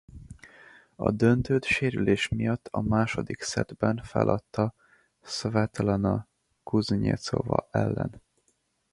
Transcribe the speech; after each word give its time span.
A 0.95 1.11
döntőt 1.11 1.63
sérülés 1.65 2.27
miatt 2.27 2.67
a 2.71 2.81
második 2.81 3.41
szettben 3.41 4.01
feladta 4.03 4.73
Szvetlana 5.21 6.27
Kuznyecova 6.63 7.67
ellen. 7.71 8.21